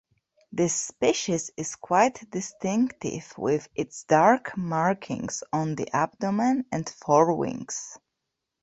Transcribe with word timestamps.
This 0.51 0.73
species 0.73 1.51
is 1.57 1.75
quite 1.75 2.27
distinctive 2.31 3.35
with 3.37 3.69
its 3.75 4.03
dark 4.05 4.57
markings 4.57 5.43
on 5.53 5.75
the 5.75 5.95
abdomen 5.95 6.65
and 6.71 6.87
forewings. 6.87 7.99